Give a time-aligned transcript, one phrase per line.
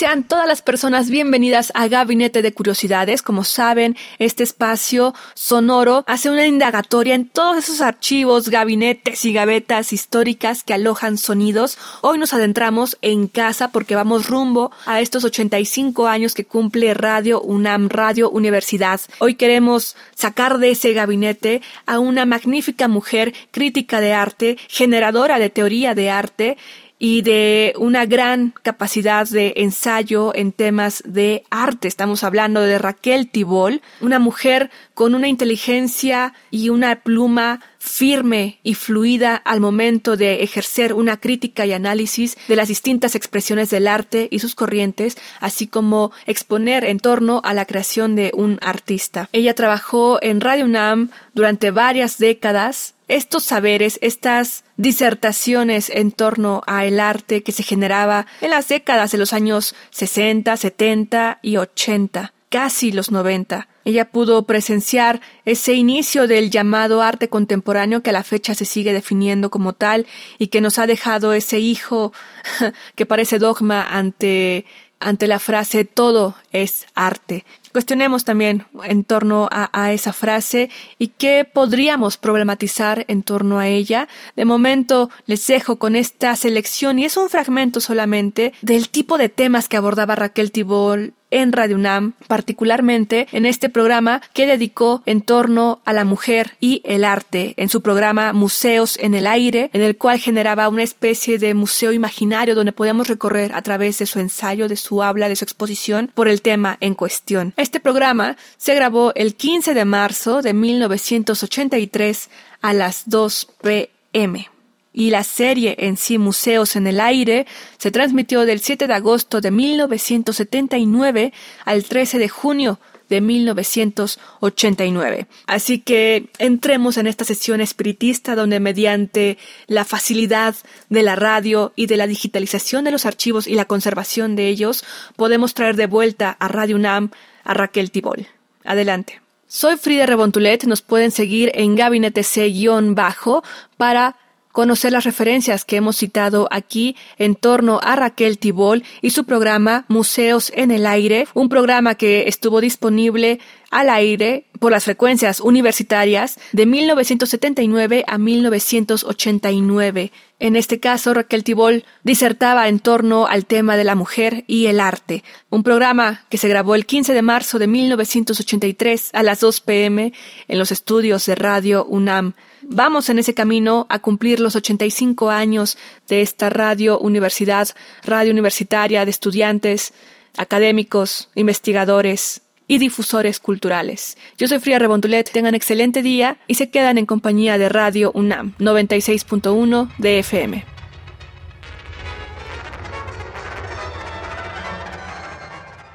[0.00, 3.20] Sean todas las personas bienvenidas a Gabinete de Curiosidades.
[3.20, 9.92] Como saben, este espacio sonoro hace una indagatoria en todos esos archivos, gabinetes y gavetas
[9.92, 11.76] históricas que alojan sonidos.
[12.00, 17.42] Hoy nos adentramos en casa porque vamos rumbo a estos 85 años que cumple Radio
[17.42, 19.02] UNAM, Radio Universidad.
[19.18, 25.50] Hoy queremos sacar de ese gabinete a una magnífica mujer crítica de arte, generadora de
[25.50, 26.56] teoría de arte,
[27.02, 31.88] y de una gran capacidad de ensayo en temas de arte.
[31.88, 38.74] Estamos hablando de Raquel Tibol, una mujer con una inteligencia y una pluma firme y
[38.74, 44.28] fluida al momento de ejercer una crítica y análisis de las distintas expresiones del arte
[44.30, 49.30] y sus corrientes, así como exponer en torno a la creación de un artista.
[49.32, 56.84] Ella trabajó en Radio UNAM durante varias décadas estos saberes, estas disertaciones en torno a
[56.84, 62.34] el arte que se generaba en las décadas de los años 60, 70 y 80,
[62.50, 63.66] casi los 90.
[63.84, 68.92] Ella pudo presenciar ese inicio del llamado arte contemporáneo que a la fecha se sigue
[68.92, 70.06] definiendo como tal
[70.38, 72.12] y que nos ha dejado ese hijo
[72.94, 74.66] que parece dogma ante
[75.00, 77.44] ante la frase todo es arte.
[77.72, 84.08] Cuestionemos también en torno a, esa frase y qué podríamos problematizar en torno a ella.
[84.36, 89.30] De momento les dejo con esta selección y es un fragmento solamente del tipo de
[89.30, 95.22] temas que abordaba Raquel Tibol en Radio UNAM, particularmente en este programa que dedicó en
[95.22, 99.82] torno a la mujer y el arte, en su programa Museos en el Aire, en
[99.82, 104.20] el cual generaba una especie de museo imaginario donde podíamos recorrer a través de su
[104.20, 107.54] ensayo, de su habla, de su exposición por el tema en cuestión.
[107.56, 112.30] Este programa se grabó el 15 de marzo de 1983
[112.62, 114.50] a las 2 pm
[114.92, 117.46] y la serie en sí Museos en el Aire
[117.78, 121.32] se transmitió del 7 de agosto de 1979
[121.64, 122.78] al 13 de junio
[123.10, 125.26] de 1989.
[125.46, 129.36] Así que entremos en esta sesión espiritista donde mediante
[129.66, 130.54] la facilidad
[130.88, 134.84] de la radio y de la digitalización de los archivos y la conservación de ellos
[135.16, 137.10] podemos traer de vuelta a Radio UNAM
[137.44, 138.26] a Raquel Tibol.
[138.64, 139.20] Adelante.
[139.48, 143.42] Soy Frida Rebontulet, nos pueden seguir en gabinete C-bajo
[143.76, 144.16] para
[144.52, 149.84] conocer las referencias que hemos citado aquí en torno a Raquel Tibol y su programa
[149.88, 153.40] Museos en el Aire, un programa que estuvo disponible
[153.70, 160.12] al aire por las frecuencias universitarias de 1979 a 1989.
[160.40, 164.80] En este caso, Raquel Tibol disertaba en torno al tema de la mujer y el
[164.80, 169.60] arte, un programa que se grabó el 15 de marzo de 1983 a las 2
[169.60, 170.12] pm
[170.48, 172.34] en los estudios de Radio UNAM.
[172.62, 175.78] Vamos en ese camino a cumplir los 85 años
[176.08, 177.68] de esta radio universidad,
[178.04, 179.94] radio universitaria de estudiantes,
[180.36, 184.16] académicos, investigadores y difusores culturales.
[184.38, 188.54] Yo soy Fría Rebontulet, tengan excelente día y se quedan en compañía de Radio UNAM
[188.58, 190.64] 96.1 de FM.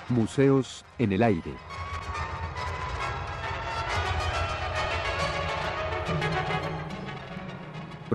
[0.09, 1.64] Museos en el aire.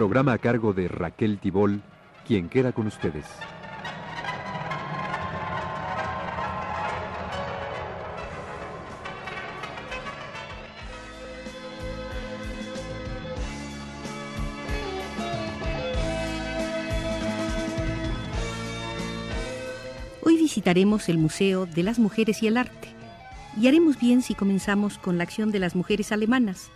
[0.01, 1.83] Programa a cargo de Raquel Tibol,
[2.27, 3.27] quien queda con ustedes.
[20.23, 22.89] Hoy visitaremos el Museo de las Mujeres y el Arte.
[23.61, 26.71] Y haremos bien si comenzamos con la acción de las mujeres alemanas.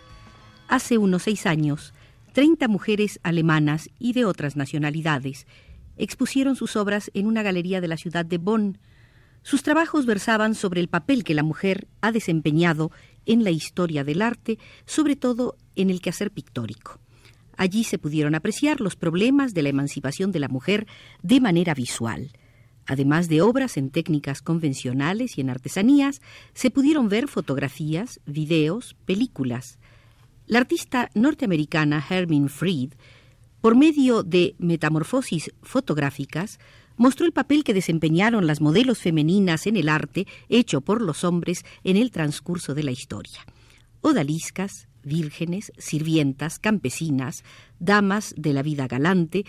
[0.67, 1.94] Hace unos seis años,
[2.35, 5.47] 30 mujeres alemanas y de otras nacionalidades
[5.95, 8.77] expusieron sus obras en una galería de la ciudad de Bonn.
[9.41, 12.91] Sus trabajos versaban sobre el papel que la mujer ha desempeñado
[13.25, 16.99] en la historia del arte, sobre todo en el quehacer pictórico.
[17.55, 20.87] Allí se pudieron apreciar los problemas de la emancipación de la mujer
[21.23, 22.33] de manera visual.
[22.85, 26.21] Además de obras en técnicas convencionales y en artesanías,
[26.53, 29.79] se pudieron ver fotografías, videos, películas.
[30.47, 32.93] La artista norteamericana Hermin Fried,
[33.61, 36.59] por medio de metamorfosis fotográficas,
[36.97, 41.65] mostró el papel que desempeñaron las modelos femeninas en el arte hecho por los hombres
[41.83, 43.39] en el transcurso de la historia.
[44.01, 47.43] Odaliscas, vírgenes, sirvientas, campesinas,
[47.79, 49.45] damas de la vida galante,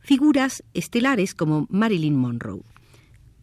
[0.00, 2.64] figuras estelares como Marilyn Monroe.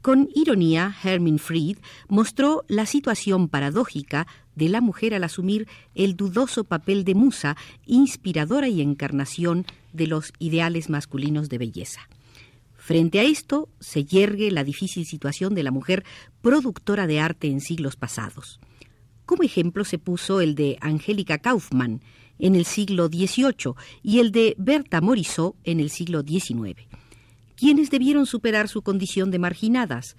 [0.07, 4.25] Con ironía, Hermin Fried mostró la situación paradójica
[4.55, 10.31] de la mujer al asumir el dudoso papel de musa, inspiradora y encarnación de los
[10.39, 12.07] ideales masculinos de belleza.
[12.77, 16.05] Frente a esto se yergue la difícil situación de la mujer
[16.41, 18.61] productora de arte en siglos pasados.
[19.25, 22.01] Como ejemplo se puso el de Angélica Kaufmann
[22.39, 26.87] en el siglo XVIII y el de Berta Morisot en el siglo XIX,
[27.57, 30.15] quienes debieron superar su condición de marginadas.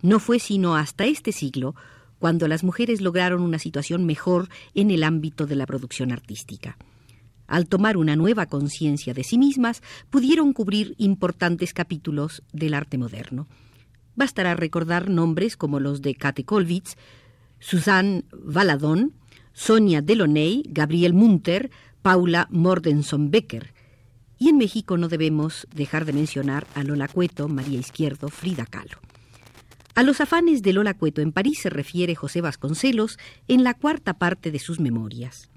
[0.00, 1.74] No fue sino hasta este siglo
[2.18, 6.78] cuando las mujeres lograron una situación mejor en el ámbito de la producción artística.
[7.46, 13.46] Al tomar una nueva conciencia de sí mismas, pudieron cubrir importantes capítulos del arte moderno.
[14.14, 16.96] Bastará recordar nombres como los de Kate Kollwitz,
[17.60, 19.12] Suzanne Valadon,
[19.52, 21.70] Sonia Delaunay, Gabriel Munter,
[22.02, 23.75] Paula Mordenson Becker.
[24.38, 28.98] Y en México no debemos dejar de mencionar a Lola Cueto, María Izquierdo, Frida Kahlo.
[29.94, 33.18] A los afanes de Lola Cueto en París se refiere José Vasconcelos
[33.48, 35.50] en la cuarta parte de sus memorias.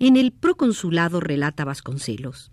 [0.00, 2.50] En el proconsulado relata Vasconcelos.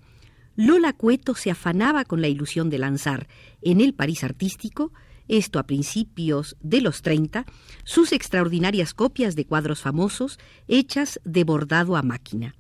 [0.56, 3.28] Lola Cueto se afanaba con la ilusión de lanzar
[3.64, 4.94] en el París artístico,
[5.28, 7.46] esto a principios de los 30,
[7.84, 10.38] sus extraordinarias copias de cuadros famosos
[10.68, 12.56] hechas de bordado a máquina.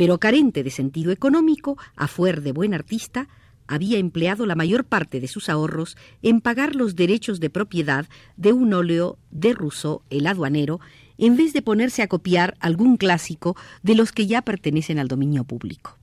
[0.00, 3.28] Pero carente de sentido económico, a fuer de buen artista,
[3.66, 8.06] había empleado la mayor parte de sus ahorros en pagar los derechos de propiedad
[8.38, 10.80] de un óleo de Rousseau el aduanero
[11.18, 15.44] en vez de ponerse a copiar algún clásico de los que ya pertenecen al dominio
[15.44, 15.98] público.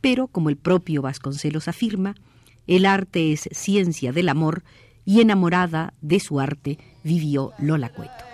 [0.00, 2.16] Pero, como el propio Vasconcelos afirma,
[2.66, 4.64] el arte es ciencia del amor
[5.04, 8.24] y enamorada de su arte vivió Lola Cueto.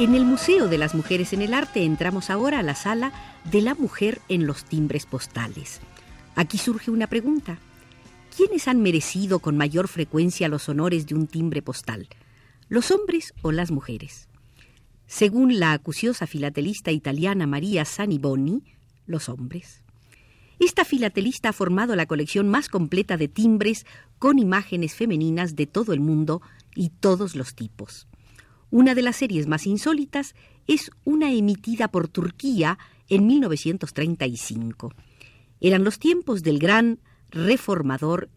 [0.00, 3.12] En el Museo de las Mujeres en el Arte entramos ahora a la sala
[3.52, 5.82] de la mujer en los timbres postales.
[6.36, 7.58] Aquí surge una pregunta.
[8.34, 12.08] ¿Quiénes han merecido con mayor frecuencia los honores de un timbre postal?
[12.70, 14.30] ¿Los hombres o las mujeres?
[15.06, 18.62] Según la acuciosa filatelista italiana María Saniboni,
[19.04, 19.82] los hombres.
[20.58, 23.84] Esta filatelista ha formado la colección más completa de timbres
[24.18, 26.40] con imágenes femeninas de todo el mundo
[26.74, 28.06] y todos los tipos.
[28.70, 30.34] Una de las series más insólitas
[30.68, 32.78] es una emitida por Turquía
[33.08, 34.94] en 1935.
[35.60, 37.00] Eran los tiempos del gran
[37.30, 38.30] reformador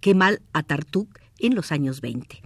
[0.00, 2.42] Kemal Atatürk en los años 20.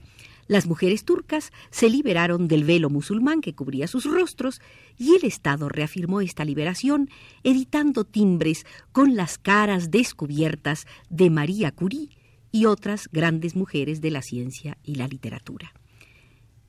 [0.48, 4.60] Las mujeres turcas se liberaron del velo musulmán que cubría sus rostros
[4.98, 7.08] y el Estado reafirmó esta liberación
[7.44, 12.10] editando timbres con las caras descubiertas de María Curie
[12.52, 15.72] y otras grandes mujeres de la ciencia y la literatura.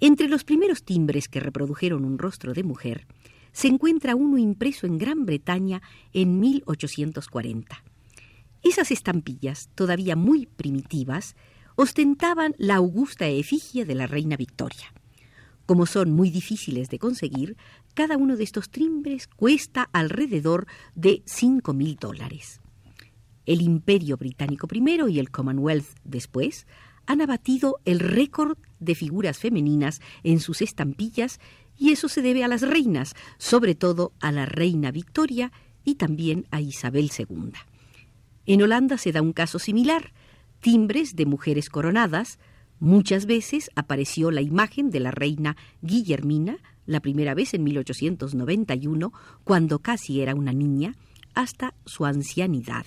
[0.04, 3.06] Entre los primeros timbres que reprodujeron un rostro de mujer,
[3.52, 7.84] se encuentra uno impreso en Gran Bretaña en 1840.
[8.64, 11.36] Esas estampillas, todavía muy primitivas,
[11.76, 14.92] ostentaban la augusta efigie de la reina Victoria.
[15.68, 17.56] Como son muy difíciles de conseguir,
[17.94, 20.66] cada uno de estos timbres cuesta alrededor
[20.96, 22.60] de cinco mil dólares.
[23.46, 26.66] El Imperio Británico primero y el Commonwealth después
[27.12, 31.40] han abatido el récord de figuras femeninas en sus estampillas
[31.78, 35.52] y eso se debe a las reinas, sobre todo a la reina Victoria
[35.84, 37.52] y también a Isabel II.
[38.46, 40.14] En Holanda se da un caso similar,
[40.62, 42.40] timbres de mujeres coronadas,
[42.80, 49.12] muchas veces apareció la imagen de la reina Guillermina, la primera vez en 1891,
[49.44, 50.96] cuando casi era una niña,
[51.34, 52.86] hasta su ancianidad.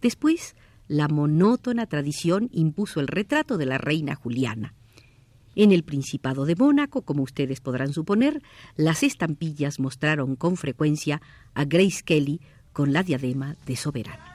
[0.00, 0.56] Después,
[0.90, 4.74] la monótona tradición impuso el retrato de la reina Juliana.
[5.54, 8.42] En el Principado de Mónaco, como ustedes podrán suponer,
[8.74, 11.22] las estampillas mostraron con frecuencia
[11.54, 12.40] a Grace Kelly
[12.72, 14.34] con la diadema de soberana.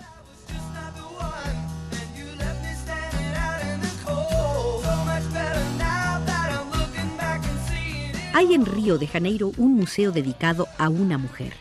[8.33, 11.51] Hay en Río de Janeiro un museo dedicado a una mujer.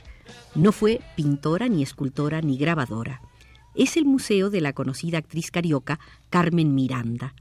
[0.54, 3.20] No fue pintora, ni escultora, ni grabadora.
[3.75, 5.99] Es el museo de la conocida actriz carioca
[6.31, 7.35] Carmen Miranda.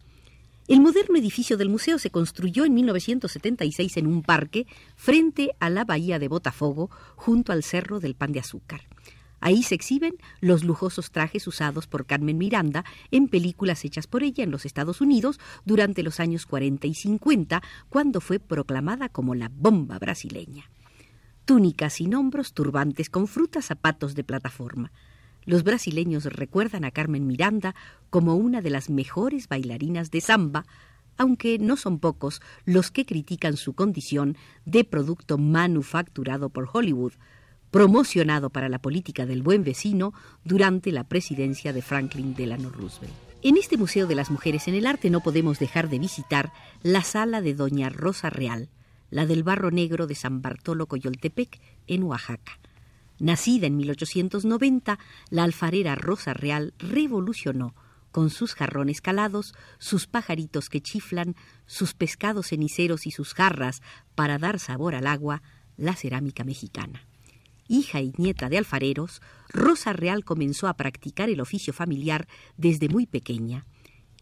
[0.68, 5.84] El moderno edificio del museo se construyó en 1976 en un parque frente a la
[5.84, 8.82] bahía de Botafogo, junto al Cerro del Pan de Azúcar.
[9.42, 14.44] Ahí se exhiben los lujosos trajes usados por Carmen Miranda en películas hechas por ella
[14.44, 19.52] en los Estados Unidos durante los años 40 y 50, cuando fue proclamada como la
[19.54, 20.72] bomba brasileña.
[21.44, 24.94] Túnicas sin hombros, turbantes con frutas, zapatos de plataforma.
[25.46, 27.76] Los brasileños recuerdan a Carmen Miranda
[28.10, 30.66] como una de las mejores bailarinas de samba,
[31.18, 37.14] aunque no son pocos los que critican su condición de producto manufacturado por Hollywood,
[37.72, 43.14] promocionado para la política del buen vecino durante la presidencia de Franklin Delano Roosevelt.
[43.42, 47.02] En este Museo de las Mujeres en el Arte no podemos dejar de visitar la
[47.02, 48.70] sala de Doña Rosa Real,
[49.10, 52.60] la del Barro Negro de San Bartolo Coyoltepec, en Oaxaca.
[53.24, 55.00] Nacida en 1890,
[55.30, 57.74] la alfarera Rosa Real revolucionó
[58.12, 63.82] con sus jarrones calados, sus pajaritos que chiflan, sus pescados ceniceros y sus jarras
[64.14, 65.42] para dar sabor al agua,
[65.78, 67.08] la cerámica mexicana.
[67.70, 72.28] Hija y nieta de alfareros, Rosa Real comenzó a practicar el oficio familiar
[72.58, 73.66] desde muy pequeña.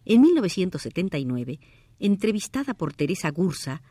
[0.06, 1.60] En 1979,
[1.98, 3.82] entrevistada por Teresa Gursa,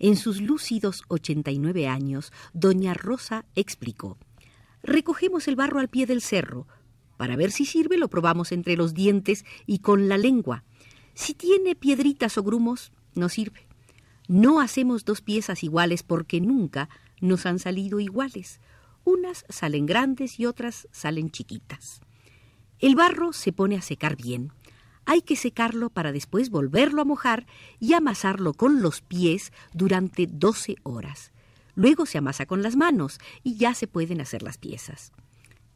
[0.00, 4.18] en sus lúcidos 89 años, doña Rosa explicó
[4.86, 6.68] Recogemos el barro al pie del cerro.
[7.16, 10.62] Para ver si sirve lo probamos entre los dientes y con la lengua.
[11.12, 13.66] Si tiene piedritas o grumos, no sirve.
[14.28, 16.88] No hacemos dos piezas iguales porque nunca
[17.20, 18.60] nos han salido iguales.
[19.02, 22.00] Unas salen grandes y otras salen chiquitas.
[22.78, 24.52] El barro se pone a secar bien.
[25.04, 27.46] Hay que secarlo para después volverlo a mojar
[27.80, 31.32] y amasarlo con los pies durante 12 horas.
[31.76, 35.12] Luego se amasa con las manos y ya se pueden hacer las piezas.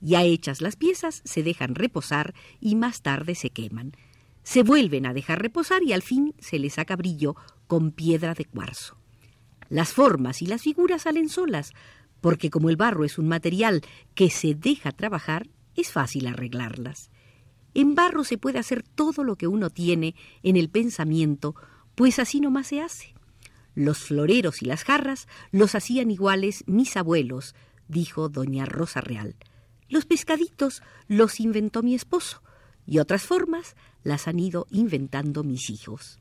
[0.00, 3.92] Ya hechas las piezas, se dejan reposar y más tarde se queman.
[4.42, 8.46] Se vuelven a dejar reposar y al fin se les saca brillo con piedra de
[8.46, 8.96] cuarzo.
[9.68, 11.74] Las formas y las figuras salen solas,
[12.22, 13.82] porque como el barro es un material
[14.14, 17.10] que se deja trabajar, es fácil arreglarlas.
[17.74, 21.54] En barro se puede hacer todo lo que uno tiene en el pensamiento,
[21.94, 23.14] pues así nomás se hace.
[23.74, 27.54] Los floreros y las jarras los hacían iguales mis abuelos,
[27.88, 29.36] dijo doña Rosa Real.
[29.88, 32.42] Los pescaditos los inventó mi esposo
[32.86, 36.20] y otras formas las han ido inventando mis hijos.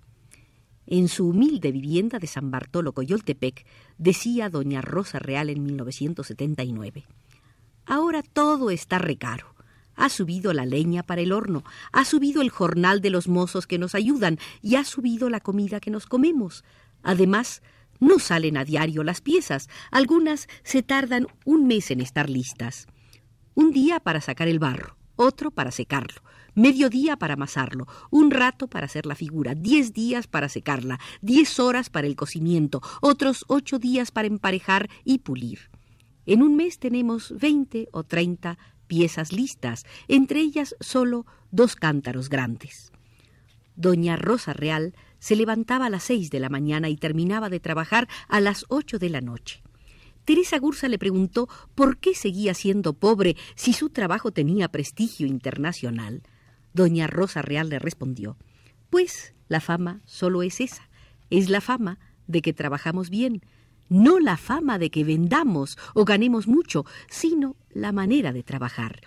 [0.91, 3.65] En su humilde vivienda de San Bartolo Coyoltepec,
[3.99, 7.05] decía doña Rosa Real en 1979.
[7.85, 9.53] Ahora todo está recaro.
[9.95, 13.77] Ha subido la leña para el horno, ha subido el jornal de los mozos que
[13.77, 16.63] nos ayudan y ha subido la comida que nos comemos.
[17.03, 17.61] Además,
[17.99, 22.87] no salen a diario las piezas, algunas se tardan un mes en estar listas.
[23.55, 26.21] Un día para sacar el barro, otro para secarlo,
[26.55, 31.59] medio día para amasarlo, un rato para hacer la figura, diez días para secarla, diez
[31.59, 35.69] horas para el cocimiento, otros ocho días para emparejar y pulir.
[36.25, 42.91] En un mes tenemos veinte o treinta piezas listas, entre ellas solo dos cántaros grandes.
[43.75, 48.07] Doña Rosa Real se levantaba a las seis de la mañana y terminaba de trabajar
[48.27, 49.61] a las ocho de la noche.
[50.25, 56.23] Teresa Gursa le preguntó por qué seguía siendo pobre si su trabajo tenía prestigio internacional.
[56.73, 58.37] Doña Rosa Real le respondió
[58.89, 60.89] Pues la fama solo es esa,
[61.29, 63.41] es la fama de que trabajamos bien,
[63.89, 69.01] no la fama de que vendamos o ganemos mucho, sino la manera de trabajar.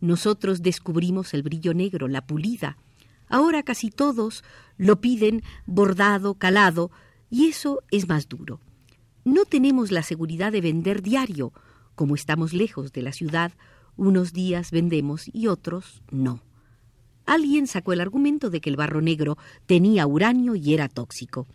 [0.00, 2.78] Nosotros descubrimos el brillo negro, la pulida,
[3.30, 4.44] Ahora casi todos
[4.76, 6.90] lo piden bordado, calado,
[7.30, 8.60] y eso es más duro.
[9.24, 11.52] No tenemos la seguridad de vender diario.
[11.94, 13.52] Como estamos lejos de la ciudad,
[13.96, 16.42] unos días vendemos y otros no.
[17.24, 21.46] Alguien sacó el argumento de que el barro negro tenía uranio y era tóxico.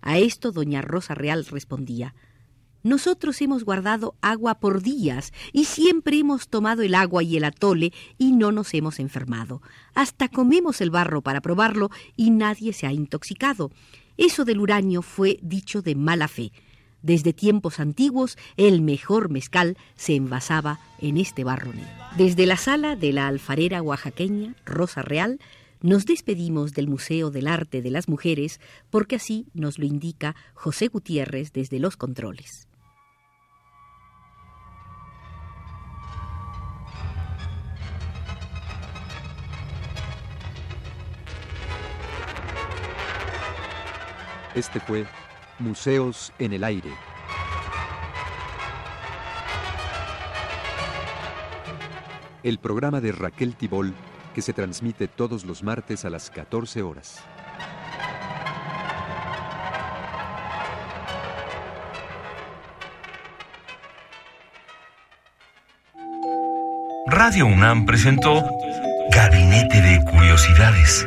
[0.00, 2.14] A esto doña Rosa Real respondía
[2.82, 7.92] nosotros hemos guardado agua por días y siempre hemos tomado el agua y el atole
[8.18, 9.62] y no nos hemos enfermado.
[9.94, 13.70] Hasta comemos el barro para probarlo y nadie se ha intoxicado.
[14.16, 16.52] Eso del uranio fue dicho de mala fe.
[17.02, 21.90] Desde tiempos antiguos el mejor mezcal se envasaba en este barro negro.
[22.16, 25.40] Desde la sala de la alfarera oaxaqueña Rosa Real
[25.80, 28.60] nos despedimos del Museo del Arte de las Mujeres
[28.90, 32.68] porque así nos lo indica José Gutiérrez desde los controles.
[44.54, 45.06] Este fue
[45.58, 46.90] Museos en el Aire.
[52.42, 53.94] El programa de Raquel Tibol
[54.34, 57.22] que se transmite todos los martes a las 14 horas.
[67.06, 68.42] Radio UNAM presentó
[69.10, 71.06] Gabinete de Curiosidades